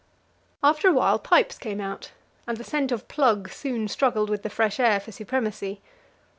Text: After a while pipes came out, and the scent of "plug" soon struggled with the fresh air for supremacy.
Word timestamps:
After 0.63 0.87
a 0.89 0.93
while 0.93 1.19
pipes 1.19 1.59
came 1.59 1.79
out, 1.79 2.09
and 2.47 2.57
the 2.57 2.63
scent 2.63 2.91
of 2.91 3.07
"plug" 3.07 3.51
soon 3.51 3.87
struggled 3.87 4.31
with 4.31 4.41
the 4.41 4.49
fresh 4.49 4.79
air 4.79 4.99
for 4.99 5.11
supremacy. 5.11 5.79